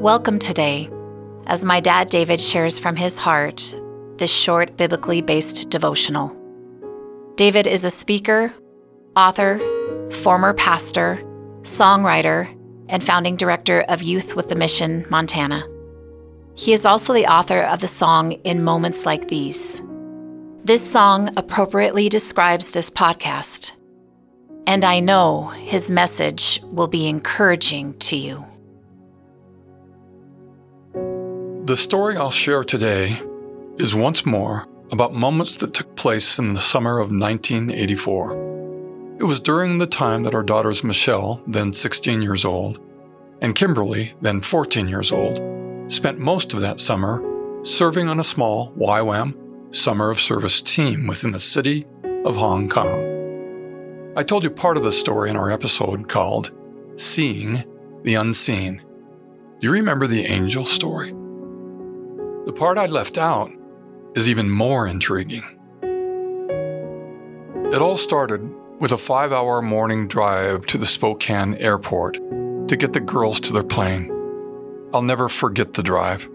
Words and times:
Welcome 0.00 0.38
today 0.38 0.88
as 1.46 1.62
my 1.62 1.78
dad 1.78 2.08
David 2.08 2.40
shares 2.40 2.78
from 2.78 2.96
his 2.96 3.18
heart 3.18 3.76
this 4.16 4.34
short 4.34 4.78
biblically 4.78 5.20
based 5.20 5.68
devotional. 5.68 6.34
David 7.36 7.66
is 7.66 7.84
a 7.84 7.90
speaker, 7.90 8.50
author, 9.14 9.58
former 10.22 10.54
pastor, 10.54 11.18
songwriter, 11.64 12.48
and 12.88 13.04
founding 13.04 13.36
director 13.36 13.82
of 13.90 14.00
Youth 14.00 14.34
with 14.34 14.50
a 14.50 14.54
Mission 14.54 15.04
Montana. 15.10 15.68
He 16.54 16.72
is 16.72 16.86
also 16.86 17.12
the 17.12 17.30
author 17.30 17.60
of 17.60 17.80
the 17.80 17.86
song 17.86 18.32
In 18.32 18.64
Moments 18.64 19.04
Like 19.04 19.28
These. 19.28 19.82
This 20.64 20.80
song 20.80 21.28
appropriately 21.36 22.08
describes 22.08 22.70
this 22.70 22.88
podcast, 22.88 23.72
and 24.66 24.82
I 24.82 25.00
know 25.00 25.48
his 25.48 25.90
message 25.90 26.58
will 26.64 26.88
be 26.88 27.06
encouraging 27.06 27.98
to 27.98 28.16
you. 28.16 28.46
The 31.70 31.76
story 31.76 32.16
I'll 32.16 32.32
share 32.32 32.64
today 32.64 33.20
is 33.76 33.94
once 33.94 34.26
more 34.26 34.66
about 34.90 35.14
moments 35.14 35.54
that 35.58 35.72
took 35.72 35.94
place 35.94 36.36
in 36.36 36.54
the 36.54 36.60
summer 36.60 36.98
of 36.98 37.12
1984. 37.12 39.16
It 39.20 39.22
was 39.22 39.38
during 39.38 39.78
the 39.78 39.86
time 39.86 40.24
that 40.24 40.34
our 40.34 40.42
daughters 40.42 40.82
Michelle, 40.82 41.40
then 41.46 41.72
16 41.72 42.22
years 42.22 42.44
old, 42.44 42.80
and 43.40 43.54
Kimberly, 43.54 44.14
then 44.20 44.40
14 44.40 44.88
years 44.88 45.12
old, 45.12 45.40
spent 45.88 46.18
most 46.18 46.54
of 46.54 46.60
that 46.60 46.80
summer 46.80 47.22
serving 47.62 48.08
on 48.08 48.18
a 48.18 48.24
small 48.24 48.72
YWAM 48.72 49.72
Summer 49.72 50.10
of 50.10 50.18
Service 50.18 50.60
team 50.60 51.06
within 51.06 51.30
the 51.30 51.38
city 51.38 51.86
of 52.24 52.34
Hong 52.34 52.68
Kong. 52.68 54.12
I 54.16 54.24
told 54.24 54.42
you 54.42 54.50
part 54.50 54.76
of 54.76 54.82
the 54.82 54.90
story 54.90 55.30
in 55.30 55.36
our 55.36 55.52
episode 55.52 56.08
called 56.08 56.50
Seeing 56.96 57.62
the 58.02 58.16
Unseen. 58.16 58.82
Do 59.60 59.68
you 59.68 59.72
remember 59.72 60.08
the 60.08 60.24
angel 60.24 60.64
story? 60.64 61.14
The 62.46 62.54
part 62.54 62.78
I 62.78 62.86
left 62.86 63.18
out 63.18 63.50
is 64.14 64.28
even 64.28 64.48
more 64.50 64.86
intriguing. 64.86 65.42
It 67.72 67.82
all 67.82 67.98
started 67.98 68.40
with 68.80 68.92
a 68.92 68.98
five 68.98 69.30
hour 69.30 69.60
morning 69.60 70.08
drive 70.08 70.64
to 70.66 70.78
the 70.78 70.86
Spokane 70.86 71.54
airport 71.56 72.14
to 72.14 72.76
get 72.76 72.94
the 72.94 73.00
girls 73.00 73.40
to 73.40 73.52
their 73.52 73.62
plane. 73.62 74.10
I'll 74.92 75.02
never 75.02 75.28
forget 75.28 75.74
the 75.74 75.82
drive. 75.82 76.28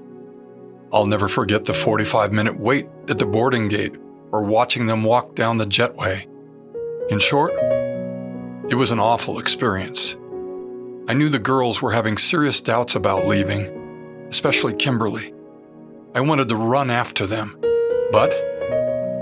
I'll 0.93 1.07
never 1.07 1.27
forget 1.27 1.65
the 1.65 1.73
45 1.73 2.31
minute 2.31 2.59
wait 2.59 2.87
at 3.09 3.17
the 3.17 3.25
boarding 3.25 3.67
gate 3.67 3.95
or 4.31 4.43
watching 4.43 4.85
them 4.85 5.03
walk 5.03 5.35
down 5.35 5.57
the 5.57 5.65
jetway. 5.65 6.27
In 7.09 7.19
short, 7.19 7.53
it 8.69 8.75
was 8.75 8.91
an 8.91 8.99
awful 8.99 9.39
experience. 9.39 10.15
I 11.09 11.13
knew 11.13 11.29
the 11.29 11.39
girls 11.39 11.81
were 11.81 11.91
having 11.91 12.17
serious 12.17 12.61
doubts 12.61 12.95
about 12.95 13.27
leaving, 13.27 14.27
especially 14.29 14.73
Kimberly. 14.73 15.34
I 16.15 16.21
wanted 16.21 16.47
to 16.47 16.55
run 16.55 16.89
after 16.89 17.25
them, 17.25 17.57
but 18.09 18.31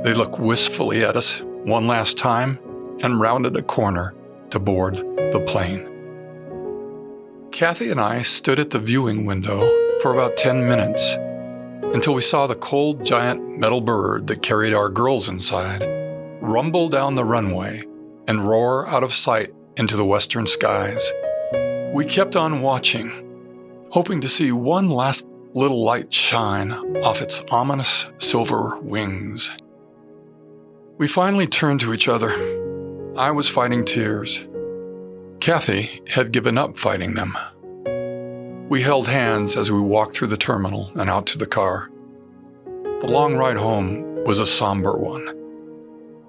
they 0.03 0.13
looked 0.13 0.39
wistfully 0.39 1.03
at 1.03 1.17
us 1.17 1.41
one 1.41 1.87
last 1.87 2.19
time 2.19 2.59
and 3.01 3.19
rounded 3.19 3.57
a 3.57 3.63
corner 3.63 4.13
to 4.51 4.59
board 4.59 4.97
the 4.97 5.43
plane. 5.47 5.89
Kathy 7.51 7.89
and 7.89 7.99
I 7.99 8.21
stood 8.21 8.59
at 8.59 8.69
the 8.69 8.77
viewing 8.77 9.25
window 9.25 9.61
for 10.03 10.13
about 10.13 10.37
10 10.37 10.67
minutes 10.67 11.15
until 11.95 12.13
we 12.13 12.21
saw 12.21 12.45
the 12.45 12.53
cold 12.53 13.03
giant 13.03 13.59
metal 13.59 13.81
bird 13.81 14.27
that 14.27 14.43
carried 14.43 14.75
our 14.75 14.89
girls 14.89 15.29
inside 15.29 15.81
rumble 16.41 16.89
down 16.89 17.15
the 17.15 17.25
runway 17.25 17.83
and 18.27 18.47
roar 18.47 18.87
out 18.87 19.01
of 19.01 19.13
sight 19.13 19.51
into 19.77 19.97
the 19.97 20.05
western 20.05 20.45
skies. 20.45 21.11
We 21.91 22.05
kept 22.05 22.35
on 22.35 22.61
watching, 22.61 23.09
hoping 23.89 24.21
to 24.21 24.29
see 24.29 24.51
one 24.51 24.89
last 24.89 25.25
little 25.53 25.83
light 25.83 26.11
shine 26.11 26.71
off 27.03 27.21
its 27.21 27.41
ominous 27.51 28.07
silver 28.17 28.79
wings. 28.79 29.51
We 30.97 31.07
finally 31.07 31.47
turned 31.47 31.81
to 31.81 31.93
each 31.93 32.07
other. 32.07 32.31
I 33.17 33.31
was 33.31 33.49
fighting 33.49 33.85
tears. 33.85 34.47
Kathy 35.39 36.01
had 36.07 36.31
given 36.31 36.57
up 36.57 36.77
fighting 36.77 37.13
them. 37.13 37.37
We 38.69 38.81
held 38.81 39.07
hands 39.07 39.55
as 39.55 39.71
we 39.71 39.79
walked 39.79 40.13
through 40.15 40.29
the 40.29 40.37
terminal 40.37 40.91
and 40.95 41.09
out 41.09 41.27
to 41.27 41.37
the 41.37 41.45
car. 41.45 41.91
The 43.01 43.11
long 43.11 43.35
ride 43.35 43.57
home 43.57 44.23
was 44.23 44.39
a 44.39 44.47
somber 44.47 44.97
one. 44.97 45.39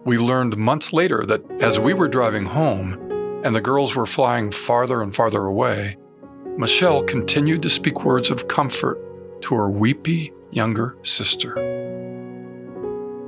We 0.04 0.18
learned 0.18 0.58
months 0.58 0.92
later 0.92 1.24
that 1.24 1.48
as 1.62 1.80
we 1.80 1.94
were 1.94 2.08
driving 2.08 2.44
home 2.44 3.40
and 3.44 3.54
the 3.54 3.60
girls 3.60 3.94
were 3.94 4.04
flying 4.04 4.50
farther 4.50 5.00
and 5.00 5.14
farther 5.14 5.44
away, 5.44 5.96
Michelle 6.58 7.02
continued 7.02 7.62
to 7.62 7.70
speak 7.70 8.04
words 8.04 8.30
of 8.30 8.48
comfort 8.48 9.00
to 9.44 9.54
her 9.54 9.70
weepy 9.70 10.32
younger 10.50 10.96
sister. 11.02 11.52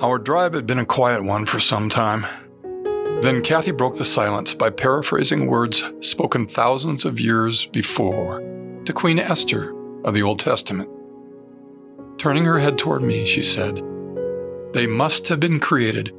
Our 0.01 0.19
drive 0.19 0.55
had 0.55 0.67
been 0.67 0.79
a 0.79 0.87
quiet 0.87 1.23
one 1.23 1.45
for 1.45 1.61
some 1.61 1.91
time. 1.91 2.25
Then 3.21 3.43
Kathy 3.43 3.73
broke 3.73 3.99
the 3.99 4.05
silence 4.05 4.55
by 4.55 4.71
paraphrasing 4.71 5.47
words 5.47 5.85
spoken 6.01 6.47
thousands 6.47 7.05
of 7.05 7.21
years 7.21 7.67
before 7.67 8.41
to 8.85 8.93
Queen 8.95 9.19
Esther 9.19 9.75
of 10.05 10.15
the 10.15 10.23
Old 10.23 10.39
Testament. 10.39 10.89
Turning 12.19 12.45
her 12.45 12.59
head 12.59 12.79
toward 12.79 13.03
me, 13.03 13.27
she 13.27 13.43
said, 13.43 13.77
They 14.73 14.87
must 14.87 15.29
have 15.29 15.41
been 15.41 15.61
created 15.61 16.15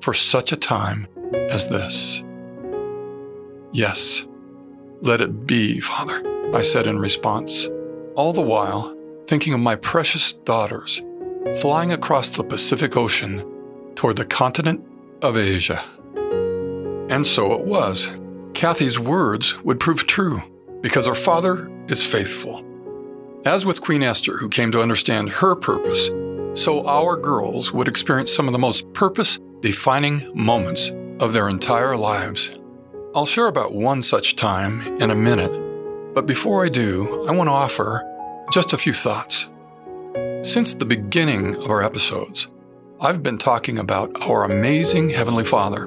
for 0.00 0.14
such 0.14 0.52
a 0.52 0.56
time 0.56 1.08
as 1.32 1.68
this. 1.68 2.24
Yes, 3.72 4.26
let 5.02 5.20
it 5.20 5.46
be, 5.46 5.78
Father, 5.80 6.22
I 6.54 6.62
said 6.62 6.86
in 6.86 6.98
response, 6.98 7.68
all 8.14 8.32
the 8.32 8.40
while 8.40 8.96
thinking 9.32 9.54
of 9.54 9.60
my 9.60 9.74
precious 9.76 10.34
daughters 10.34 11.00
flying 11.62 11.90
across 11.90 12.28
the 12.28 12.44
Pacific 12.44 12.98
Ocean 12.98 13.42
toward 13.94 14.14
the 14.14 14.26
continent 14.26 14.84
of 15.22 15.38
Asia. 15.38 15.82
And 17.08 17.26
so 17.26 17.54
it 17.54 17.64
was. 17.64 18.10
Kathy's 18.52 19.00
words 19.00 19.58
would 19.64 19.80
prove 19.80 20.06
true 20.06 20.42
because 20.82 21.06
her 21.06 21.14
father 21.14 21.70
is 21.88 22.06
faithful. 22.06 22.62
As 23.46 23.64
with 23.64 23.80
Queen 23.80 24.02
Esther, 24.02 24.36
who 24.36 24.50
came 24.50 24.70
to 24.70 24.82
understand 24.82 25.30
her 25.30 25.56
purpose, 25.56 26.10
so 26.52 26.86
our 26.86 27.16
girls 27.16 27.72
would 27.72 27.88
experience 27.88 28.30
some 28.30 28.46
of 28.46 28.52
the 28.52 28.58
most 28.58 28.92
purpose 28.92 29.38
defining 29.60 30.30
moments 30.34 30.90
of 31.20 31.32
their 31.32 31.48
entire 31.48 31.96
lives. 31.96 32.54
I'll 33.14 33.24
share 33.24 33.46
about 33.46 33.74
one 33.74 34.02
such 34.02 34.36
time 34.36 34.82
in 34.98 35.10
a 35.10 35.14
minute, 35.14 36.12
but 36.12 36.26
before 36.26 36.66
I 36.66 36.68
do, 36.68 37.24
I 37.26 37.32
want 37.32 37.48
to 37.48 37.52
offer 37.52 38.11
just 38.52 38.74
a 38.74 38.78
few 38.78 38.92
thoughts. 38.92 39.48
Since 40.42 40.74
the 40.74 40.84
beginning 40.84 41.56
of 41.56 41.70
our 41.70 41.82
episodes, 41.82 42.48
I've 43.00 43.22
been 43.22 43.38
talking 43.38 43.78
about 43.78 44.28
our 44.28 44.44
amazing 44.44 45.08
Heavenly 45.08 45.44
Father, 45.44 45.86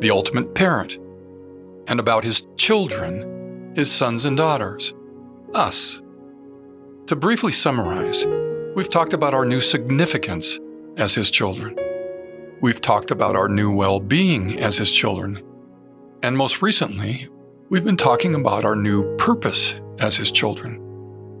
the 0.00 0.10
ultimate 0.10 0.52
parent, 0.52 0.98
and 1.86 2.00
about 2.00 2.24
His 2.24 2.48
children, 2.56 3.72
His 3.76 3.88
sons 3.88 4.24
and 4.24 4.36
daughters, 4.36 4.94
us. 5.54 6.02
To 7.06 7.14
briefly 7.14 7.52
summarize, 7.52 8.26
we've 8.74 8.90
talked 8.90 9.12
about 9.12 9.32
our 9.32 9.44
new 9.44 9.60
significance 9.60 10.58
as 10.96 11.14
His 11.14 11.30
children. 11.30 11.78
We've 12.60 12.80
talked 12.80 13.12
about 13.12 13.36
our 13.36 13.48
new 13.48 13.72
well 13.72 14.00
being 14.00 14.58
as 14.58 14.76
His 14.76 14.90
children. 14.90 15.40
And 16.20 16.36
most 16.36 16.62
recently, 16.62 17.28
we've 17.70 17.84
been 17.84 17.96
talking 17.96 18.34
about 18.34 18.64
our 18.64 18.74
new 18.74 19.16
purpose 19.18 19.80
as 20.00 20.16
His 20.16 20.32
children. 20.32 20.82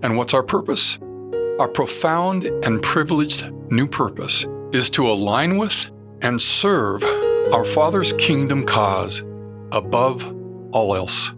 And 0.06 0.16
what's 0.16 0.34
our 0.34 0.44
purpose? 0.44 1.00
Our 1.58 1.66
profound 1.66 2.44
and 2.44 2.80
privileged 2.80 3.50
new 3.72 3.88
purpose 3.88 4.46
is 4.70 4.88
to 4.90 5.10
align 5.10 5.58
with 5.58 5.90
and 6.22 6.40
serve 6.40 7.02
our 7.52 7.64
Father's 7.64 8.12
kingdom 8.12 8.64
cause 8.64 9.24
above 9.72 10.32
all 10.70 10.94
else. 10.94 11.34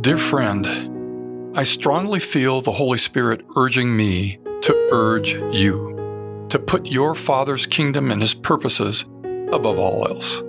Dear 0.00 0.18
friend, 0.18 1.56
I 1.56 1.62
strongly 1.62 2.18
feel 2.18 2.60
the 2.60 2.72
Holy 2.72 2.98
Spirit 2.98 3.44
urging 3.56 3.96
me 3.96 4.40
to 4.62 4.88
urge 4.90 5.34
you 5.54 6.46
to 6.48 6.58
put 6.58 6.90
your 6.90 7.14
Father's 7.14 7.66
kingdom 7.66 8.10
and 8.10 8.20
His 8.20 8.34
purposes 8.34 9.04
above 9.52 9.78
all 9.78 10.08
else. 10.08 10.42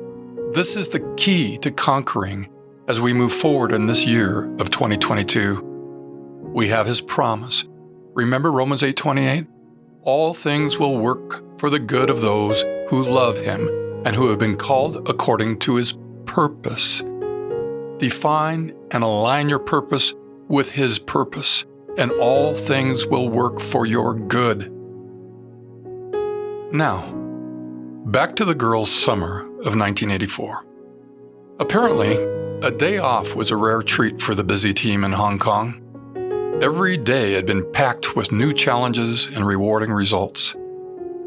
This 0.54 0.76
is 0.76 0.90
the 0.90 1.14
key 1.18 1.60
to 1.60 1.70
conquering 1.70 2.50
as 2.88 3.00
we 3.00 3.14
move 3.14 3.32
forward 3.32 3.74
in 3.74 3.86
this 3.86 4.08
year 4.08 4.52
of 4.56 4.72
2022 4.72 5.74
we 6.56 6.70
have 6.70 6.88
his 6.88 7.02
promise. 7.02 7.66
Remember 8.14 8.50
Romans 8.50 8.82
8:28? 8.82 9.46
All 10.04 10.34
things 10.34 10.80
will 10.80 10.98
work 10.98 11.44
for 11.60 11.70
the 11.70 11.80
good 11.80 12.10
of 12.10 12.22
those 12.22 12.64
who 12.88 13.04
love 13.04 13.38
him 13.38 13.68
and 14.06 14.16
who 14.16 14.30
have 14.30 14.40
been 14.40 14.56
called 14.56 15.10
according 15.10 15.60
to 15.60 15.76
his 15.76 15.98
purpose. 16.26 17.04
Define 17.98 18.74
and 18.92 19.04
align 19.04 19.50
your 19.50 19.60
purpose 19.60 20.14
with 20.48 20.72
his 20.72 20.98
purpose, 20.98 21.66
and 21.98 22.12
all 22.14 22.56
things 22.56 23.06
will 23.06 23.30
work 23.30 23.60
for 23.60 23.86
your 23.86 24.14
good. 24.14 24.72
Now, 26.72 27.04
back 28.06 28.36
to 28.38 28.46
the 28.46 28.56
girls' 28.56 28.92
summer 28.92 29.42
of 29.66 29.76
1984. 29.76 30.64
Apparently, 31.60 32.16
a 32.62 32.72
day 32.72 32.98
off 32.98 33.36
was 33.36 33.52
a 33.52 33.58
rare 33.58 33.82
treat 33.82 34.22
for 34.22 34.36
the 34.36 34.44
busy 34.44 34.74
team 34.74 35.04
in 35.04 35.12
Hong 35.12 35.38
Kong. 35.38 35.82
Every 36.62 36.96
day 36.96 37.34
had 37.34 37.46
been 37.46 37.70
packed 37.74 38.16
with 38.16 38.32
new 38.32 38.54
challenges 38.54 39.28
and 39.28 39.46
rewarding 39.46 39.92
results. 39.92 40.56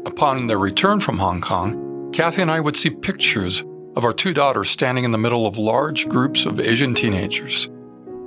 Upon 0.07 0.47
their 0.47 0.57
return 0.57 0.99
from 0.99 1.19
Hong 1.19 1.39
Kong, 1.39 2.11
Kathy 2.11 2.41
and 2.41 2.49
I 2.49 2.59
would 2.59 2.75
see 2.75 2.89
pictures 2.89 3.63
of 3.95 4.03
our 4.03 4.11
two 4.11 4.33
daughters 4.33 4.71
standing 4.71 5.03
in 5.03 5.11
the 5.11 5.19
middle 5.19 5.45
of 5.45 5.59
large 5.59 6.09
groups 6.09 6.47
of 6.47 6.59
Asian 6.59 6.95
teenagers. 6.95 7.69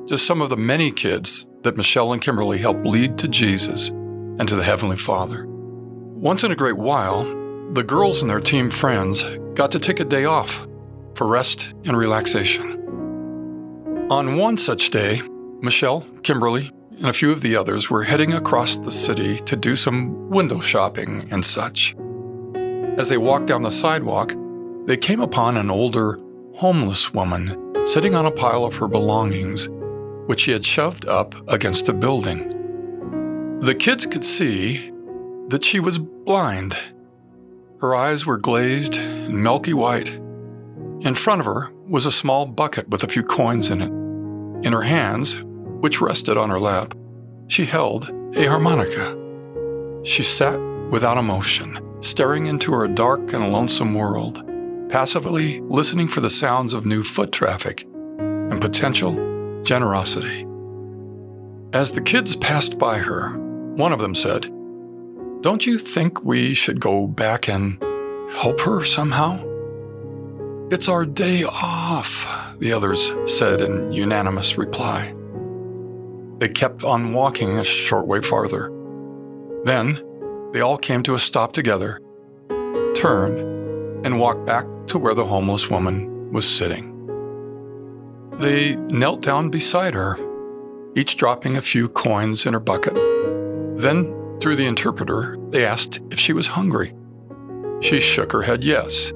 Just 0.06 0.26
some 0.26 0.40
of 0.40 0.48
the 0.48 0.56
many 0.56 0.92
kids 0.92 1.48
that 1.62 1.76
Michelle 1.76 2.12
and 2.12 2.22
Kimberly 2.22 2.58
helped 2.58 2.86
lead 2.86 3.18
to 3.18 3.26
Jesus 3.26 3.88
and 3.88 4.48
to 4.48 4.54
the 4.54 4.62
Heavenly 4.62 4.96
Father. 4.96 5.46
Once 5.48 6.44
in 6.44 6.52
a 6.52 6.56
great 6.56 6.78
while, 6.78 7.24
the 7.72 7.82
girls 7.82 8.22
and 8.22 8.30
their 8.30 8.40
team 8.40 8.70
friends 8.70 9.24
got 9.54 9.72
to 9.72 9.80
take 9.80 9.98
a 9.98 10.04
day 10.04 10.24
off 10.24 10.66
for 11.16 11.26
rest 11.26 11.74
and 11.84 11.96
relaxation. 11.96 12.78
On 14.08 14.36
one 14.36 14.56
such 14.56 14.90
day, 14.90 15.20
Michelle, 15.62 16.06
Kimberly, 16.22 16.70
and 17.02 17.10
a 17.10 17.12
few 17.12 17.32
of 17.32 17.40
the 17.40 17.56
others 17.56 17.90
were 17.90 18.04
heading 18.04 18.32
across 18.32 18.78
the 18.78 18.92
city 18.92 19.40
to 19.40 19.56
do 19.56 19.74
some 19.74 20.30
window 20.30 20.60
shopping 20.60 21.26
and 21.32 21.44
such. 21.44 21.96
As 22.96 23.08
they 23.08 23.18
walked 23.18 23.46
down 23.46 23.62
the 23.62 23.72
sidewalk, 23.72 24.34
they 24.86 24.96
came 24.96 25.20
upon 25.20 25.56
an 25.56 25.68
older, 25.68 26.20
homeless 26.54 27.12
woman 27.12 27.74
sitting 27.88 28.14
on 28.14 28.24
a 28.24 28.30
pile 28.30 28.64
of 28.64 28.76
her 28.76 28.86
belongings, 28.86 29.68
which 30.26 30.42
she 30.42 30.52
had 30.52 30.64
shoved 30.64 31.08
up 31.08 31.34
against 31.52 31.88
a 31.88 31.92
building. 31.92 33.58
The 33.58 33.74
kids 33.74 34.06
could 34.06 34.24
see 34.24 34.92
that 35.48 35.64
she 35.64 35.80
was 35.80 35.98
blind. 35.98 36.76
Her 37.80 37.96
eyes 37.96 38.24
were 38.26 38.38
glazed 38.38 38.96
and 38.96 39.42
milky 39.42 39.72
white. 39.72 40.14
In 41.00 41.16
front 41.16 41.40
of 41.40 41.46
her 41.46 41.72
was 41.88 42.06
a 42.06 42.12
small 42.12 42.46
bucket 42.46 42.88
with 42.90 43.02
a 43.02 43.08
few 43.08 43.24
coins 43.24 43.72
in 43.72 43.82
it. 43.82 43.90
In 44.64 44.72
her 44.72 44.82
hands, 44.82 45.42
which 45.82 46.00
rested 46.00 46.36
on 46.36 46.50
her 46.50 46.60
lap, 46.60 46.94
she 47.48 47.64
held 47.64 48.10
a 48.34 48.46
harmonica. 48.46 49.16
She 50.04 50.22
sat 50.22 50.58
without 50.90 51.18
emotion, 51.18 51.78
staring 52.00 52.46
into 52.46 52.72
her 52.72 52.88
dark 52.88 53.32
and 53.32 53.52
lonesome 53.52 53.94
world 53.94 54.42
passively 54.92 55.58
listening 55.62 56.06
for 56.06 56.20
the 56.20 56.28
sounds 56.28 56.74
of 56.74 56.84
new 56.84 57.02
foot 57.02 57.32
traffic 57.32 57.84
and 58.18 58.60
potential 58.60 59.62
generosity. 59.62 60.46
As 61.72 61.92
the 61.92 62.02
kids 62.02 62.36
passed 62.36 62.78
by 62.78 62.98
her, 62.98 63.38
one 63.74 63.94
of 63.94 64.00
them 64.00 64.14
said, 64.14 64.42
Don't 65.40 65.66
you 65.66 65.78
think 65.78 66.22
we 66.22 66.52
should 66.52 66.78
go 66.78 67.06
back 67.06 67.48
and 67.48 67.82
help 68.34 68.60
her 68.60 68.84
somehow? 68.84 69.42
It's 70.70 70.90
our 70.90 71.06
day 71.06 71.44
off, 71.44 72.58
the 72.58 72.74
others 72.74 73.14
said 73.24 73.62
in 73.62 73.92
unanimous 73.92 74.58
reply. 74.58 75.14
They 76.42 76.48
kept 76.48 76.82
on 76.82 77.12
walking 77.12 77.56
a 77.56 77.62
short 77.62 78.08
way 78.08 78.20
farther. 78.20 78.68
Then, 79.62 80.02
they 80.52 80.60
all 80.60 80.76
came 80.76 81.04
to 81.04 81.14
a 81.14 81.18
stop 81.20 81.52
together, 81.52 82.00
turned, 82.96 83.38
and 84.04 84.18
walked 84.18 84.44
back 84.44 84.66
to 84.88 84.98
where 84.98 85.14
the 85.14 85.24
homeless 85.24 85.70
woman 85.70 86.32
was 86.32 86.44
sitting. 86.44 86.88
They 88.38 88.74
knelt 88.74 89.22
down 89.22 89.50
beside 89.50 89.94
her, 89.94 90.16
each 90.96 91.14
dropping 91.14 91.56
a 91.56 91.62
few 91.62 91.88
coins 91.88 92.44
in 92.44 92.54
her 92.54 92.58
bucket. 92.58 92.94
Then, 93.76 94.12
through 94.40 94.56
the 94.56 94.66
interpreter, 94.66 95.36
they 95.50 95.64
asked 95.64 96.00
if 96.10 96.18
she 96.18 96.32
was 96.32 96.48
hungry. 96.48 96.92
She 97.82 98.00
shook 98.00 98.32
her 98.32 98.42
head 98.42 98.64
yes. 98.64 99.12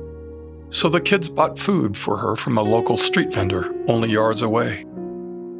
So 0.71 0.89
the 0.89 1.01
kids 1.01 1.29
bought 1.29 1.59
food 1.59 1.97
for 1.97 2.19
her 2.19 2.37
from 2.37 2.57
a 2.57 2.63
local 2.63 2.97
street 2.97 3.33
vendor 3.33 3.75
only 3.89 4.11
yards 4.11 4.43
away. 4.43 4.85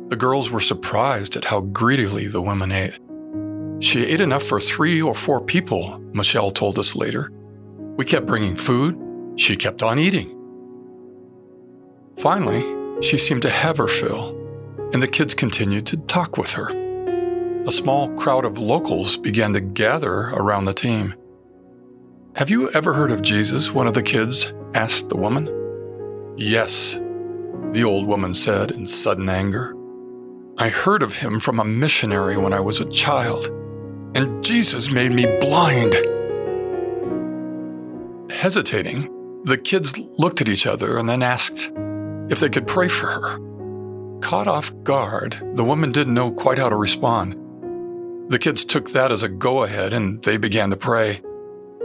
The 0.09 0.17
girls 0.17 0.51
were 0.51 0.61
surprised 0.61 1.35
at 1.35 1.47
how 1.47 1.61
greedily 1.61 2.29
the 2.29 2.43
women 2.43 2.71
ate. 2.71 2.99
She 3.81 4.05
ate 4.07 4.21
enough 4.21 4.45
for 4.45 4.61
three 4.61 5.03
or 5.03 5.15
four 5.15 5.41
people, 5.41 5.99
Michelle 6.13 6.51
told 6.51 6.79
us 6.79 6.95
later. 6.95 7.33
We 7.97 8.05
kept 8.05 8.27
bringing 8.27 8.55
food, 8.55 8.97
she 9.37 9.57
kept 9.57 9.83
on 9.83 9.99
eating. 9.99 10.33
Finally, 12.19 12.63
she 13.03 13.19
seemed 13.19 13.43
to 13.43 13.51
have 13.51 13.77
her 13.79 13.89
fill, 13.89 14.31
and 14.93 15.03
the 15.03 15.09
kids 15.09 15.35
continued 15.35 15.87
to 15.87 15.97
talk 15.97 16.39
with 16.39 16.53
her. 16.53 16.69
A 17.67 17.71
small 17.71 18.09
crowd 18.11 18.45
of 18.45 18.59
locals 18.59 19.19
began 19.19 19.53
to 19.55 19.61
gather 19.61 20.29
around 20.31 20.67
the 20.67 20.73
team. 20.73 21.15
Have 22.37 22.49
you 22.49 22.71
ever 22.71 22.95
heard 22.95 23.11
of 23.11 23.23
Jesus? 23.23 23.73
One 23.73 23.87
of 23.87 23.95
the 23.95 24.03
kids 24.03 24.55
asked 24.75 25.09
the 25.09 25.17
woman. 25.17 25.47
Yes, 26.37 27.01
the 27.73 27.83
old 27.85 28.07
woman 28.07 28.35
said 28.35 28.71
in 28.71 28.87
sudden 28.87 29.29
anger. 29.29 29.75
I 30.59 30.71
heard 30.71 31.03
of 31.03 31.19
him 31.19 31.39
from 31.39 31.61
a 31.61 31.65
missionary 31.65 32.39
when 32.39 32.55
I 32.55 32.61
was 32.61 32.81
a 32.81 32.91
child, 32.91 33.49
and 34.17 34.43
Jesus 34.43 34.91
made 34.91 35.13
me 35.13 35.27
blind. 35.39 35.93
Hesitating, 38.31 39.43
the 39.45 39.59
kids 39.59 39.99
looked 40.19 40.41
at 40.41 40.49
each 40.49 40.67
other 40.67 40.97
and 40.97 41.07
then 41.07 41.23
asked 41.23 41.71
if 42.31 42.41
they 42.41 42.49
could 42.49 42.67
pray 42.67 42.89
for 42.89 43.07
her. 43.07 43.39
Caught 44.21 44.47
off 44.47 44.83
guard, 44.83 45.37
the 45.53 45.63
woman 45.63 45.93
didn't 45.93 46.15
know 46.15 46.31
quite 46.31 46.59
how 46.59 46.71
to 46.71 46.77
respond. 46.77 47.35
The 48.31 48.39
kids 48.39 48.65
took 48.65 48.89
that 48.91 49.13
as 49.13 49.23
a 49.23 49.29
go 49.29 49.63
ahead 49.63 49.93
and 49.93 50.23
they 50.23 50.39
began 50.39 50.71
to 50.71 50.77
pray. 50.77 51.21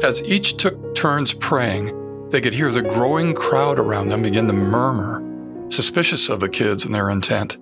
As 0.01 0.23
each 0.23 0.55
took 0.55 0.95
turns 0.95 1.33
praying, 1.33 2.29
they 2.29 2.39
could 2.39 2.53
hear 2.53 2.71
the 2.71 2.83
growing 2.83 3.33
crowd 3.33 3.79
around 3.79 4.07
them 4.07 4.21
begin 4.21 4.47
to 4.47 4.53
murmur, 4.53 5.21
suspicious 5.69 6.29
of 6.29 6.39
the 6.39 6.47
kids 6.47 6.85
and 6.85 6.95
their 6.95 7.09
intent. 7.09 7.57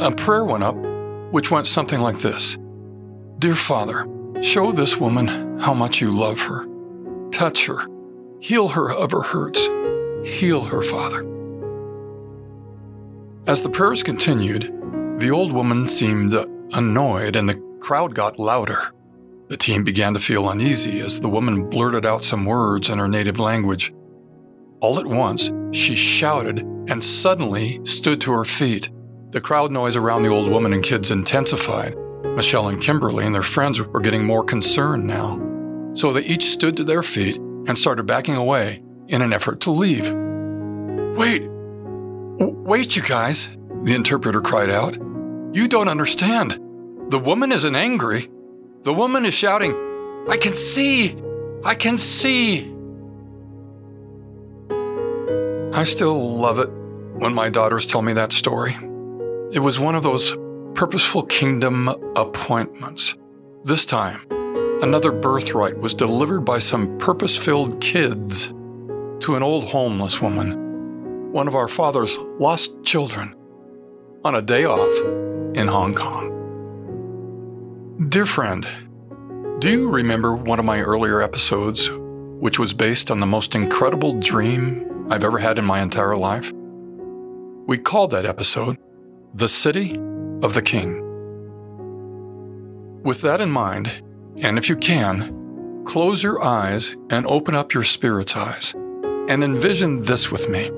A 0.00 0.12
prayer 0.12 0.44
went 0.44 0.64
up, 0.64 0.76
which 1.30 1.50
went 1.50 1.66
something 1.66 2.00
like 2.00 2.18
this 2.18 2.56
Dear 3.38 3.56
Father, 3.56 4.06
show 4.42 4.72
this 4.72 4.98
woman 4.98 5.58
how 5.58 5.74
much 5.74 6.00
you 6.00 6.10
love 6.10 6.42
her. 6.42 6.66
Touch 7.30 7.66
her 7.66 7.86
Heal 8.40 8.68
her 8.68 8.90
of 8.90 9.10
her 9.10 9.22
hurts. 9.22 9.66
Heal 10.24 10.62
her, 10.62 10.82
Father. 10.82 11.26
As 13.46 13.62
the 13.62 13.70
prayers 13.70 14.02
continued, 14.02 14.72
the 15.18 15.30
old 15.30 15.52
woman 15.52 15.88
seemed 15.88 16.34
annoyed 16.74 17.34
and 17.34 17.48
the 17.48 17.60
crowd 17.80 18.14
got 18.14 18.38
louder. 18.38 18.92
The 19.48 19.56
team 19.56 19.82
began 19.82 20.14
to 20.14 20.20
feel 20.20 20.50
uneasy 20.50 21.00
as 21.00 21.18
the 21.18 21.28
woman 21.28 21.68
blurted 21.68 22.06
out 22.06 22.24
some 22.24 22.44
words 22.44 22.90
in 22.90 22.98
her 22.98 23.08
native 23.08 23.40
language. 23.40 23.92
All 24.80 25.00
at 25.00 25.06
once, 25.06 25.50
she 25.72 25.96
shouted 25.96 26.60
and 26.88 27.02
suddenly 27.02 27.80
stood 27.84 28.20
to 28.20 28.32
her 28.32 28.44
feet. 28.44 28.90
The 29.30 29.42
crowd 29.42 29.70
noise 29.70 29.94
around 29.94 30.22
the 30.22 30.30
old 30.30 30.50
woman 30.50 30.72
and 30.72 30.82
kids 30.82 31.10
intensified. 31.10 31.94
Michelle 32.24 32.68
and 32.68 32.80
Kimberly 32.80 33.26
and 33.26 33.34
their 33.34 33.42
friends 33.42 33.78
were 33.78 34.00
getting 34.00 34.24
more 34.24 34.42
concerned 34.42 35.06
now. 35.06 35.38
So 35.92 36.12
they 36.12 36.22
each 36.22 36.44
stood 36.44 36.78
to 36.78 36.84
their 36.84 37.02
feet 37.02 37.36
and 37.36 37.76
started 37.76 38.06
backing 38.06 38.36
away 38.36 38.82
in 39.08 39.20
an 39.20 39.34
effort 39.34 39.60
to 39.60 39.70
leave. 39.70 40.10
Wait! 41.18 41.42
Wait, 42.40 42.96
you 42.96 43.02
guys! 43.02 43.50
The 43.82 43.94
interpreter 43.94 44.40
cried 44.40 44.70
out. 44.70 44.96
You 45.52 45.68
don't 45.68 45.88
understand. 45.88 46.52
The 47.10 47.18
woman 47.18 47.52
isn't 47.52 47.76
angry. 47.76 48.28
The 48.82 48.94
woman 48.94 49.26
is 49.26 49.34
shouting, 49.34 49.72
I 50.30 50.38
can 50.38 50.54
see! 50.54 51.16
I 51.64 51.74
can 51.74 51.98
see! 51.98 52.72
I 55.74 55.84
still 55.84 56.38
love 56.38 56.58
it 56.58 56.70
when 57.20 57.34
my 57.34 57.50
daughters 57.50 57.84
tell 57.84 58.00
me 58.00 58.14
that 58.14 58.32
story. 58.32 58.72
It 59.52 59.60
was 59.60 59.80
one 59.80 59.94
of 59.94 60.02
those 60.02 60.36
purposeful 60.74 61.24
kingdom 61.24 61.88
appointments. 62.16 63.16
This 63.64 63.84
time, 63.84 64.20
Another 64.80 65.10
birthright 65.10 65.76
was 65.76 65.92
delivered 65.92 66.42
by 66.42 66.60
some 66.60 66.98
purpose 66.98 67.36
filled 67.36 67.80
kids 67.80 68.54
to 69.18 69.34
an 69.34 69.42
old 69.42 69.64
homeless 69.64 70.22
woman, 70.22 71.32
one 71.32 71.48
of 71.48 71.56
our 71.56 71.66
father's 71.66 72.16
lost 72.38 72.84
children, 72.84 73.34
on 74.24 74.36
a 74.36 74.42
day 74.42 74.64
off 74.64 74.96
in 75.56 75.66
Hong 75.66 75.94
Kong. 75.94 76.28
Dear 78.08 78.24
friend, 78.24 78.64
do 79.58 79.68
you 79.68 79.90
remember 79.90 80.36
one 80.36 80.60
of 80.60 80.64
my 80.64 80.80
earlier 80.80 81.20
episodes, 81.20 81.90
which 81.90 82.60
was 82.60 82.72
based 82.72 83.10
on 83.10 83.18
the 83.18 83.26
most 83.26 83.56
incredible 83.56 84.12
dream 84.20 85.08
I've 85.10 85.24
ever 85.24 85.38
had 85.38 85.58
in 85.58 85.64
my 85.64 85.82
entire 85.82 86.16
life? 86.16 86.52
We 87.66 87.78
called 87.78 88.12
that 88.12 88.26
episode 88.26 88.78
The 89.38 89.48
City 89.48 89.92
of 90.42 90.52
the 90.54 90.62
King. 90.62 91.00
With 93.04 93.22
that 93.22 93.40
in 93.40 93.52
mind, 93.52 94.02
and 94.38 94.58
if 94.58 94.68
you 94.68 94.74
can, 94.74 95.84
close 95.84 96.24
your 96.24 96.42
eyes 96.42 96.96
and 97.10 97.24
open 97.24 97.54
up 97.54 97.72
your 97.72 97.84
spirit's 97.84 98.36
eyes 98.36 98.74
and 98.74 99.44
envision 99.44 100.02
this 100.02 100.32
with 100.32 100.48
me. 100.48 100.72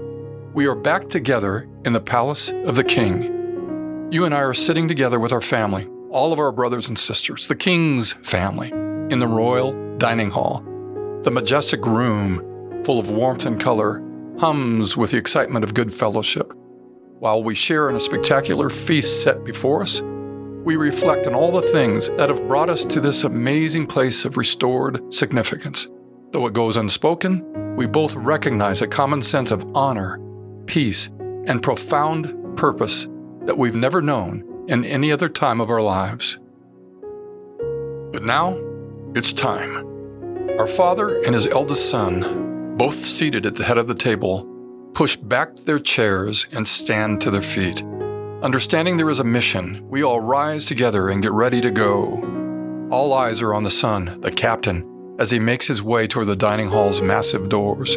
We 0.52 0.66
are 0.66 0.74
back 0.74 1.08
together 1.08 1.70
in 1.86 1.94
the 1.94 2.02
palace 2.02 2.52
of 2.52 2.76
the 2.76 2.84
king. 2.84 4.10
You 4.12 4.26
and 4.26 4.34
I 4.34 4.40
are 4.40 4.52
sitting 4.52 4.88
together 4.88 5.18
with 5.18 5.32
our 5.32 5.40
family, 5.40 5.88
all 6.10 6.30
of 6.30 6.38
our 6.38 6.52
brothers 6.52 6.86
and 6.86 6.98
sisters, 6.98 7.48
the 7.48 7.56
king's 7.56 8.12
family, 8.12 8.68
in 8.68 9.20
the 9.20 9.26
royal 9.26 9.96
dining 9.96 10.32
hall. 10.32 10.62
The 11.22 11.30
majestic 11.30 11.86
room, 11.86 12.82
full 12.84 12.98
of 12.98 13.10
warmth 13.10 13.46
and 13.46 13.58
color, 13.58 14.04
hums 14.38 14.98
with 14.98 15.12
the 15.12 15.16
excitement 15.16 15.64
of 15.64 15.72
good 15.72 15.94
fellowship. 15.94 16.52
While 17.20 17.42
we 17.44 17.54
share 17.54 17.90
in 17.90 17.96
a 17.96 18.00
spectacular 18.00 18.70
feast 18.70 19.22
set 19.22 19.44
before 19.44 19.82
us, 19.82 20.00
we 20.64 20.76
reflect 20.76 21.26
on 21.26 21.34
all 21.34 21.52
the 21.52 21.60
things 21.60 22.08
that 22.16 22.30
have 22.30 22.48
brought 22.48 22.70
us 22.70 22.82
to 22.86 22.98
this 22.98 23.24
amazing 23.24 23.86
place 23.86 24.24
of 24.24 24.38
restored 24.38 25.12
significance. 25.12 25.86
Though 26.32 26.46
it 26.46 26.54
goes 26.54 26.78
unspoken, 26.78 27.76
we 27.76 27.86
both 27.86 28.16
recognize 28.16 28.80
a 28.80 28.88
common 28.88 29.22
sense 29.22 29.50
of 29.50 29.66
honor, 29.74 30.18
peace, 30.64 31.08
and 31.46 31.62
profound 31.62 32.56
purpose 32.56 33.06
that 33.42 33.58
we've 33.58 33.74
never 33.74 34.00
known 34.00 34.64
in 34.68 34.86
any 34.86 35.12
other 35.12 35.28
time 35.28 35.60
of 35.60 35.68
our 35.68 35.82
lives. 35.82 36.38
But 38.12 38.22
now, 38.22 38.58
it's 39.14 39.34
time. 39.34 39.86
Our 40.58 40.66
father 40.66 41.18
and 41.18 41.34
his 41.34 41.48
eldest 41.48 41.90
son, 41.90 42.76
both 42.78 42.94
seated 42.94 43.44
at 43.44 43.56
the 43.56 43.64
head 43.64 43.76
of 43.76 43.88
the 43.88 43.94
table, 43.94 44.46
push 45.00 45.16
back 45.16 45.56
their 45.56 45.78
chairs 45.78 46.46
and 46.54 46.68
stand 46.68 47.22
to 47.22 47.30
their 47.30 47.40
feet. 47.40 47.82
Understanding 48.42 48.98
there 48.98 49.08
is 49.08 49.18
a 49.18 49.24
mission, 49.24 49.82
we 49.88 50.04
all 50.04 50.20
rise 50.20 50.66
together 50.66 51.08
and 51.08 51.22
get 51.22 51.32
ready 51.32 51.58
to 51.58 51.70
go. 51.70 52.22
All 52.90 53.14
eyes 53.14 53.40
are 53.40 53.54
on 53.54 53.62
the 53.62 53.70
son, 53.70 54.20
the 54.20 54.30
captain, 54.30 55.16
as 55.18 55.30
he 55.30 55.38
makes 55.38 55.66
his 55.66 55.82
way 55.82 56.06
toward 56.06 56.26
the 56.26 56.36
dining 56.36 56.68
hall's 56.68 57.00
massive 57.00 57.48
doors. 57.48 57.96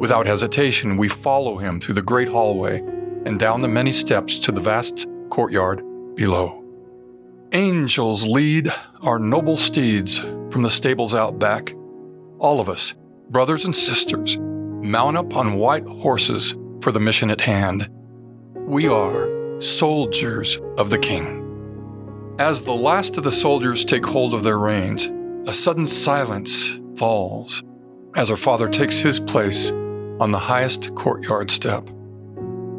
Without 0.00 0.26
hesitation, 0.26 0.96
we 0.96 1.08
follow 1.08 1.56
him 1.56 1.78
through 1.78 1.94
the 1.94 2.02
great 2.02 2.30
hallway 2.30 2.80
and 2.80 3.38
down 3.38 3.60
the 3.60 3.68
many 3.68 3.92
steps 3.92 4.40
to 4.40 4.50
the 4.50 4.60
vast 4.60 5.06
courtyard 5.28 5.84
below. 6.16 6.64
Angels 7.52 8.26
lead 8.26 8.72
our 9.02 9.20
noble 9.20 9.56
steeds 9.56 10.18
from 10.50 10.62
the 10.62 10.70
stables 10.70 11.14
out 11.14 11.38
back. 11.38 11.72
All 12.40 12.58
of 12.58 12.68
us, 12.68 12.94
brothers 13.28 13.64
and 13.66 13.76
sisters, 13.76 14.36
mount 14.90 15.16
up 15.16 15.36
on 15.36 15.56
white 15.58 15.86
horses 15.86 16.56
for 16.80 16.92
the 16.92 17.00
mission 17.00 17.30
at 17.30 17.40
hand. 17.40 17.88
We 18.54 18.88
are 18.88 19.60
soldiers 19.60 20.58
of 20.78 20.90
the 20.90 20.98
King. 20.98 22.36
As 22.38 22.62
the 22.62 22.72
last 22.72 23.18
of 23.18 23.24
the 23.24 23.32
soldiers 23.32 23.84
take 23.84 24.06
hold 24.06 24.32
of 24.32 24.42
their 24.42 24.58
reins, 24.58 25.06
a 25.46 25.52
sudden 25.52 25.86
silence 25.86 26.80
falls 26.96 27.62
as 28.16 28.30
our 28.30 28.36
father 28.36 28.68
takes 28.68 29.00
his 29.00 29.20
place 29.20 29.70
on 30.20 30.30
the 30.30 30.38
highest 30.38 30.94
courtyard 30.94 31.50
step. 31.50 31.88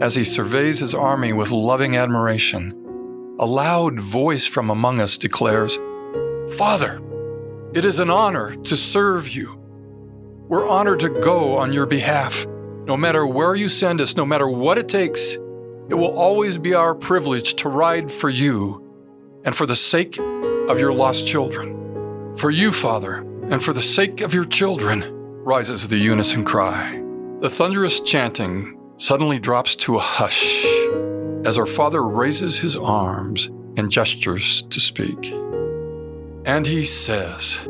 As 0.02 0.16
he 0.16 0.24
surveys 0.24 0.80
his 0.80 0.96
army 0.96 1.32
with 1.32 1.52
loving 1.52 1.96
admiration, 1.96 2.72
a 3.40 3.46
loud 3.46 4.00
voice 4.00 4.48
from 4.48 4.70
among 4.70 5.00
us 5.00 5.18
declares, 5.18 5.78
Father, 6.58 7.02
it 7.74 7.86
is 7.86 8.00
an 8.00 8.10
honor 8.10 8.56
to 8.56 8.76
serve 8.76 9.30
you. 9.30 9.61
We're 10.52 10.68
honored 10.68 11.00
to 11.00 11.10
go 11.10 11.56
on 11.56 11.72
your 11.72 11.86
behalf. 11.86 12.46
No 12.86 12.98
matter 12.98 13.26
where 13.26 13.56
you 13.56 13.70
send 13.70 14.02
us, 14.02 14.18
no 14.18 14.26
matter 14.26 14.50
what 14.50 14.78
it 14.78 14.90
takes, 14.90 15.36
it 15.36 15.94
will 15.94 16.14
always 16.14 16.58
be 16.58 16.74
our 16.74 16.94
privilege 16.94 17.54
to 17.54 17.70
ride 17.70 18.12
for 18.12 18.30
you 18.30 19.42
and 19.46 19.56
for 19.56 19.66
the 19.66 19.78
sake 19.78 20.20
of 20.20 20.78
your 20.78 20.92
lost 20.92 21.26
children. 21.26 22.36
For 22.36 22.52
you, 22.52 22.74
Father, 22.74 23.20
and 23.50 23.64
for 23.64 23.72
the 23.72 23.82
sake 23.82 24.20
of 24.20 24.34
your 24.34 24.44
children, 24.44 25.04
rises 25.46 25.88
the 25.88 25.96
unison 25.96 26.44
cry. 26.44 27.02
The 27.38 27.48
thunderous 27.48 28.02
chanting 28.02 28.78
suddenly 28.98 29.40
drops 29.40 29.78
to 29.78 29.96
a 29.96 30.02
hush 30.02 30.66
as 31.46 31.58
our 31.58 31.66
Father 31.66 32.04
raises 32.04 32.60
his 32.60 32.76
arms 32.76 33.48
and 33.78 33.90
gestures 33.90 34.64
to 34.64 34.82
speak. 34.82 35.32
And 36.46 36.68
he 36.68 36.84
says, 36.84 37.66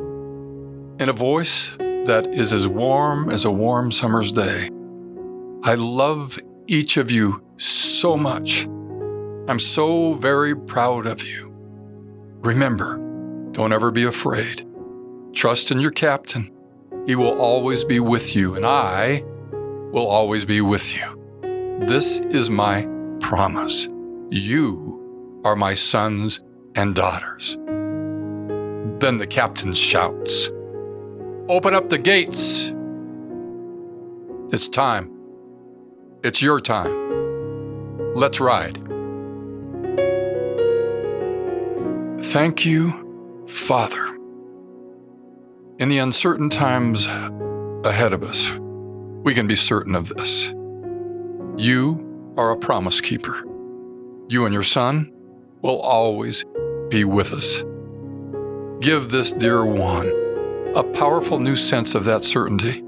in 1.00 1.10
a 1.10 1.14
voice 1.14 1.78
that 2.12 2.28
is 2.28 2.52
as 2.52 2.68
warm 2.68 3.30
as 3.30 3.46
a 3.46 3.52
warm 3.52 3.90
summer's 3.90 4.34
day. 4.34 4.70
I 5.64 5.76
love 5.76 6.38
each 6.68 6.98
of 6.98 7.10
you 7.10 7.42
so 7.56 8.18
much. 8.18 8.66
I'm 9.48 9.60
so 9.60 10.16
very 10.16 10.54
proud 10.54 11.08
of 11.08 11.24
you. 11.24 11.54
Remember, 12.42 12.98
don't 13.54 13.72
ever 13.72 13.92
be 13.92 14.04
afraid. 14.04 14.66
Trust 15.34 15.72
in 15.72 15.80
your 15.80 15.92
captain. 15.92 16.52
He 17.06 17.16
will 17.16 17.40
always 17.40 17.86
be 17.86 18.02
with 18.02 18.36
you, 18.36 18.56
and 18.56 18.66
I 18.66 19.24
will 19.94 20.08
always 20.08 20.44
be 20.44 20.60
with 20.60 20.94
you. 20.98 21.08
This 21.88 22.18
is 22.18 22.50
my 22.50 22.90
promise. 23.22 23.88
You 24.30 25.42
are 25.46 25.56
my 25.56 25.74
sons 25.74 26.42
and 26.76 26.94
daughters. 26.94 27.56
Then 29.00 29.18
the 29.18 29.28
captain 29.30 29.72
shouts, 29.72 30.52
Open 31.52 31.76
up 31.76 31.90
the 31.90 31.98
gates. 31.98 32.74
It's 34.54 34.70
time. 34.70 35.12
It's 36.24 36.42
your 36.42 36.62
time. 36.62 38.14
Let's 38.14 38.40
ride. 38.40 38.78
Thank 42.24 42.66
you, 42.66 43.44
Father. 43.50 44.18
In 45.78 45.90
the 45.90 45.98
uncertain 45.98 46.50
times 46.50 47.08
ahead 47.86 48.14
of 48.14 48.24
us, 48.24 48.50
we 49.26 49.34
can 49.34 49.46
be 49.46 49.58
certain 49.58 49.94
of 49.94 50.08
this. 50.08 50.54
You 51.58 52.34
are 52.38 52.52
a 52.52 52.58
promise 52.58 53.02
keeper. 53.02 53.44
You 54.30 54.46
and 54.46 54.54
your 54.54 54.64
son 54.64 55.12
will 55.62 55.82
always 55.82 56.46
be 56.88 57.04
with 57.04 57.34
us. 57.34 57.66
Give 58.80 59.10
this 59.10 59.34
dear 59.34 59.66
one 59.66 60.21
a 60.76 60.84
powerful 60.84 61.40
new 61.40 61.56
sense 61.56 61.96
of 61.96 62.06
that 62.06 62.24
certainty 62.24 62.80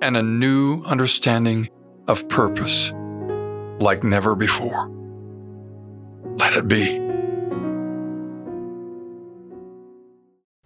and 0.00 0.16
a 0.16 0.22
new 0.22 0.82
understanding 0.86 1.68
of 2.08 2.28
purpose 2.28 2.92
like 3.80 4.02
never 4.02 4.34
before. 4.34 4.88
Let 6.36 6.56
it 6.56 6.68
be. 6.68 7.00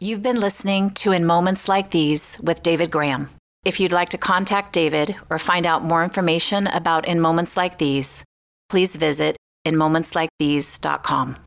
You've 0.00 0.22
been 0.22 0.40
listening 0.40 0.90
to 0.90 1.10
In 1.10 1.26
Moments 1.26 1.68
Like 1.68 1.90
These 1.90 2.38
with 2.40 2.62
David 2.62 2.92
Graham. 2.92 3.30
If 3.64 3.80
you'd 3.80 3.90
like 3.90 4.10
to 4.10 4.18
contact 4.18 4.72
David 4.72 5.16
or 5.28 5.40
find 5.40 5.66
out 5.66 5.82
more 5.82 6.04
information 6.04 6.68
about 6.68 7.08
In 7.08 7.20
Moments 7.20 7.56
Like 7.56 7.78
These, 7.78 8.24
please 8.68 8.94
visit 8.94 9.36
inmomentslikethese.com. 9.66 11.38